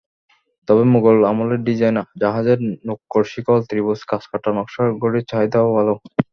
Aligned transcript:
তবে 0.67 0.83
মোগল 0.93 1.17
আমলের 1.25 1.61
ডিজাইন, 1.63 1.97
জাহাজের 2.21 2.59
নোঙর-শিকল, 2.87 3.59
ত্রিভুজ, 3.69 3.99
খাঁজকাটা 4.09 4.49
নকশার 4.57 4.89
ঘড়ির 5.01 5.25
চাহিদাও 5.31 5.67
ভালো। 5.77 5.93